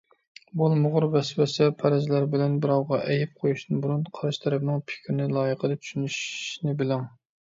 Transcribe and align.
بولمىغۇر 0.59 1.05
ۋەسۋەسە، 1.15 1.67
پەرەزلەر 1.83 2.25
بىلەن 2.35 2.57
بىراۋغا 2.63 2.99
ئەيىب 3.11 3.37
قويۇشتىن 3.43 3.83
بۇرۇن 3.85 4.03
قارشى 4.21 4.43
تەرەپنىڭ 4.47 4.83
پىكرىنى 4.93 5.29
لايىقىدا 5.37 5.81
چۈشىنىشنى 5.85 6.75
بىلىڭ. 6.81 7.07